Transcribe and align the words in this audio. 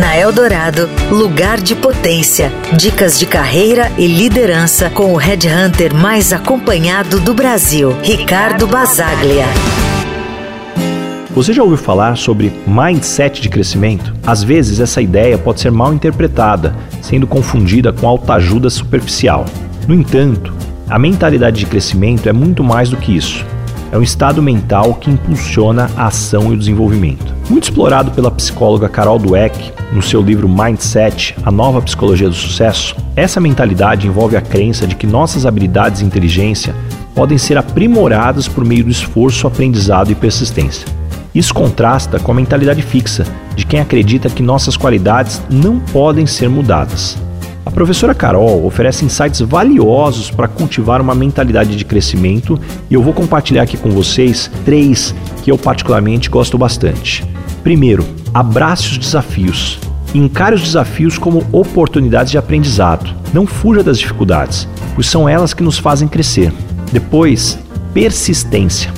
Na 0.00 0.16
Eldorado, 0.16 0.88
lugar 1.10 1.60
de 1.60 1.74
potência. 1.74 2.50
Dicas 2.74 3.18
de 3.18 3.26
carreira 3.26 3.92
e 3.98 4.06
liderança 4.06 4.88
com 4.88 5.12
o 5.12 5.16
headhunter 5.16 5.94
mais 5.94 6.32
acompanhado 6.32 7.20
do 7.20 7.34
Brasil, 7.34 7.94
Ricardo 8.02 8.66
Basaglia. 8.66 9.44
Você 11.32 11.52
já 11.52 11.62
ouviu 11.62 11.76
falar 11.76 12.16
sobre 12.16 12.50
mindset 12.66 13.42
de 13.42 13.50
crescimento? 13.50 14.14
Às 14.26 14.42
vezes 14.42 14.80
essa 14.80 15.02
ideia 15.02 15.36
pode 15.36 15.60
ser 15.60 15.70
mal 15.70 15.92
interpretada, 15.92 16.74
sendo 17.02 17.26
confundida 17.26 17.92
com 17.92 18.08
autoajuda 18.08 18.70
superficial. 18.70 19.44
No 19.86 19.94
entanto, 19.94 20.54
a 20.88 20.98
mentalidade 20.98 21.58
de 21.58 21.66
crescimento 21.66 22.26
é 22.26 22.32
muito 22.32 22.64
mais 22.64 22.88
do 22.88 22.96
que 22.96 23.14
isso. 23.14 23.44
É 23.92 23.98
um 23.98 24.02
estado 24.02 24.40
mental 24.40 24.94
que 24.94 25.10
impulsiona 25.10 25.90
a 25.94 26.06
ação 26.06 26.50
e 26.50 26.54
o 26.54 26.58
desenvolvimento. 26.58 27.29
Muito 27.50 27.64
explorado 27.64 28.12
pela 28.12 28.30
psicóloga 28.30 28.88
Carol 28.88 29.18
Dweck 29.18 29.72
no 29.92 30.00
seu 30.00 30.22
livro 30.22 30.48
Mindset, 30.48 31.34
a 31.42 31.50
nova 31.50 31.82
psicologia 31.82 32.28
do 32.28 32.34
sucesso, 32.34 32.94
essa 33.16 33.40
mentalidade 33.40 34.06
envolve 34.06 34.36
a 34.36 34.40
crença 34.40 34.86
de 34.86 34.94
que 34.94 35.04
nossas 35.04 35.44
habilidades 35.44 36.00
e 36.00 36.04
inteligência 36.04 36.72
podem 37.12 37.36
ser 37.36 37.58
aprimoradas 37.58 38.46
por 38.46 38.64
meio 38.64 38.84
do 38.84 38.90
esforço, 38.90 39.48
aprendizado 39.48 40.12
e 40.12 40.14
persistência. 40.14 40.86
Isso 41.34 41.52
contrasta 41.52 42.20
com 42.20 42.30
a 42.30 42.34
mentalidade 42.36 42.82
fixa 42.82 43.26
de 43.56 43.66
quem 43.66 43.80
acredita 43.80 44.30
que 44.30 44.44
nossas 44.44 44.76
qualidades 44.76 45.42
não 45.50 45.80
podem 45.80 46.26
ser 46.26 46.48
mudadas. 46.48 47.18
A 47.66 47.70
professora 47.70 48.14
Carol 48.14 48.64
oferece 48.64 49.04
insights 49.04 49.40
valiosos 49.40 50.30
para 50.30 50.46
cultivar 50.46 51.00
uma 51.00 51.16
mentalidade 51.16 51.74
de 51.74 51.84
crescimento 51.84 52.56
e 52.88 52.94
eu 52.94 53.02
vou 53.02 53.12
compartilhar 53.12 53.62
aqui 53.62 53.76
com 53.76 53.90
vocês 53.90 54.48
três 54.64 55.12
que 55.42 55.50
eu 55.50 55.58
particularmente 55.58 56.30
gosto 56.30 56.56
bastante. 56.56 57.28
Primeiro, 57.62 58.04
abrace 58.32 58.88
os 58.88 58.98
desafios. 58.98 59.78
Encare 60.14 60.54
os 60.54 60.62
desafios 60.62 61.18
como 61.18 61.46
oportunidades 61.52 62.30
de 62.30 62.38
aprendizado. 62.38 63.14
Não 63.32 63.46
fuja 63.46 63.82
das 63.82 63.98
dificuldades, 63.98 64.66
pois 64.94 65.06
são 65.06 65.28
elas 65.28 65.54
que 65.54 65.62
nos 65.62 65.78
fazem 65.78 66.08
crescer. 66.08 66.52
Depois, 66.92 67.58
persistência. 67.94 68.92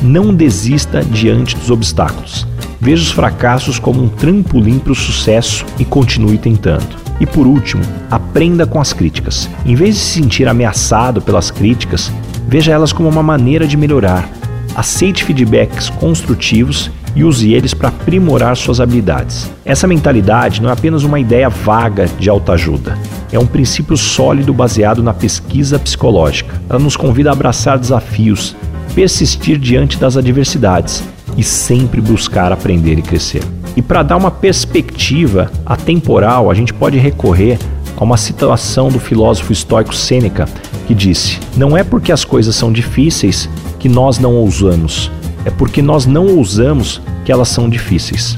Não 0.00 0.34
desista 0.34 1.02
diante 1.02 1.56
dos 1.56 1.70
obstáculos. 1.70 2.46
Veja 2.80 3.02
os 3.02 3.10
fracassos 3.10 3.78
como 3.78 4.02
um 4.02 4.08
trampolim 4.08 4.78
para 4.78 4.92
o 4.92 4.94
sucesso 4.94 5.66
e 5.78 5.84
continue 5.84 6.38
tentando. 6.38 6.96
E 7.20 7.26
por 7.26 7.46
último, 7.46 7.82
aprenda 8.08 8.64
com 8.64 8.80
as 8.80 8.92
críticas. 8.92 9.50
Em 9.66 9.74
vez 9.74 9.96
de 9.96 10.00
se 10.00 10.20
sentir 10.20 10.46
ameaçado 10.46 11.20
pelas 11.20 11.50
críticas, 11.50 12.12
veja 12.46 12.72
elas 12.72 12.92
como 12.92 13.08
uma 13.08 13.22
maneira 13.22 13.66
de 13.66 13.76
melhorar. 13.76 14.28
Aceite 14.76 15.24
feedbacks 15.24 15.90
construtivos 15.90 16.90
e 17.18 17.24
use 17.24 17.52
eles 17.52 17.74
para 17.74 17.88
aprimorar 17.88 18.56
suas 18.56 18.80
habilidades. 18.80 19.50
Essa 19.64 19.88
mentalidade 19.88 20.62
não 20.62 20.70
é 20.70 20.72
apenas 20.72 21.02
uma 21.02 21.18
ideia 21.18 21.48
vaga 21.48 22.06
de 22.06 22.30
autoajuda, 22.30 22.96
é 23.32 23.38
um 23.38 23.46
princípio 23.46 23.96
sólido 23.96 24.54
baseado 24.54 25.02
na 25.02 25.12
pesquisa 25.12 25.80
psicológica. 25.80 26.62
Ela 26.70 26.78
nos 26.78 26.96
convida 26.96 27.30
a 27.30 27.32
abraçar 27.32 27.76
desafios, 27.76 28.54
persistir 28.94 29.58
diante 29.58 29.98
das 29.98 30.16
adversidades 30.16 31.02
e 31.36 31.42
sempre 31.42 32.00
buscar 32.00 32.52
aprender 32.52 33.00
e 33.00 33.02
crescer. 33.02 33.42
E 33.76 33.82
para 33.82 34.04
dar 34.04 34.16
uma 34.16 34.30
perspectiva 34.30 35.50
atemporal, 35.66 36.48
a 36.48 36.54
gente 36.54 36.72
pode 36.72 36.98
recorrer 36.98 37.58
a 37.96 38.04
uma 38.04 38.16
citação 38.16 38.90
do 38.90 39.00
filósofo 39.00 39.52
estoico 39.52 39.92
Sêneca, 39.92 40.48
que 40.86 40.94
disse: 40.94 41.40
Não 41.56 41.76
é 41.76 41.82
porque 41.82 42.12
as 42.12 42.24
coisas 42.24 42.54
são 42.54 42.72
difíceis 42.72 43.48
que 43.80 43.88
nós 43.88 44.20
não 44.20 44.34
ousamos, 44.34 45.10
é 45.48 45.50
porque 45.50 45.80
nós 45.80 46.04
não 46.04 46.26
ousamos 46.26 47.00
que 47.24 47.32
elas 47.32 47.48
são 47.48 47.70
difíceis. 47.70 48.36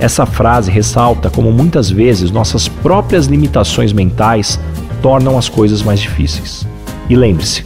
Essa 0.00 0.26
frase 0.26 0.72
ressalta 0.72 1.30
como 1.30 1.52
muitas 1.52 1.88
vezes 1.88 2.32
nossas 2.32 2.66
próprias 2.66 3.26
limitações 3.26 3.92
mentais 3.92 4.58
tornam 5.00 5.38
as 5.38 5.48
coisas 5.48 5.82
mais 5.82 6.00
difíceis. 6.00 6.66
E 7.08 7.14
lembre-se, 7.14 7.62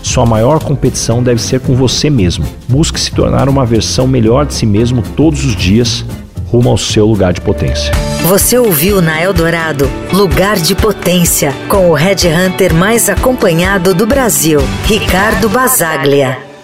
sua 0.00 0.24
maior 0.24 0.62
competição 0.62 1.24
deve 1.24 1.42
ser 1.42 1.58
com 1.58 1.74
você 1.74 2.08
mesmo. 2.08 2.46
Busque 2.68 3.00
se 3.00 3.10
tornar 3.10 3.48
uma 3.48 3.66
versão 3.66 4.06
melhor 4.06 4.46
de 4.46 4.54
si 4.54 4.64
mesmo 4.64 5.02
todos 5.02 5.44
os 5.44 5.56
dias, 5.56 6.04
rumo 6.46 6.70
ao 6.70 6.78
seu 6.78 7.04
lugar 7.04 7.32
de 7.32 7.40
potência. 7.40 7.92
Você 8.28 8.56
ouviu 8.56 9.02
na 9.02 9.20
Eldorado 9.20 9.90
Lugar 10.12 10.56
de 10.56 10.76
Potência, 10.76 11.52
com 11.68 11.90
o 11.90 11.94
Red 11.94 12.28
Hunter 12.28 12.72
mais 12.72 13.08
acompanhado 13.08 13.92
do 13.92 14.06
Brasil, 14.06 14.60
Ricardo 14.84 15.48
Basaglia. 15.48 16.55